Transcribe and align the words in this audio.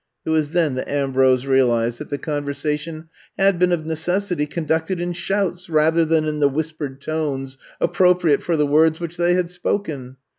It 0.25 0.31
was 0.31 0.49
then 0.49 0.73
that 0.73 0.89
Ambrose 0.89 1.45
realized 1.45 1.99
that 1.99 2.09
the 2.09 2.17
conversation 2.17 3.07
had 3.37 3.59
been 3.59 3.71
of 3.71 3.85
necessity 3.85 4.47
con 4.47 4.65
ducted 4.65 4.99
in 4.99 5.13
shouts 5.13 5.69
rather 5.69 6.05
than 6.05 6.25
in 6.25 6.39
the 6.39 6.49
whis 6.49 6.73
pered 6.73 6.99
tones 6.99 7.55
appropriate 7.79 8.41
for 8.41 8.57
the 8.57 8.65
words 8.65 8.99
which 8.99 9.15
they 9.17 9.35
had 9.35 9.51
spoken. 9.51 10.17